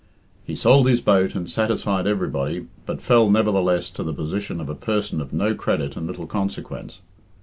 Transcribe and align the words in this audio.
He 0.43 0.55
sold 0.55 0.87
his 0.89 0.99
boat 0.99 1.35
and 1.35 1.47
satisfied 1.47 2.07
everybody, 2.07 2.65
but 2.87 3.03
fell, 3.03 3.29
nevertheless, 3.29 3.91
to 3.91 4.01
the 4.01 4.15
position 4.15 4.59
of 4.59 4.67
a 4.67 4.73
person 4.73 5.21
of 5.21 5.31
no 5.31 5.53
credit 5.53 5.95
and 5.95 6.07
little 6.07 6.25
consequence. 6.25 7.01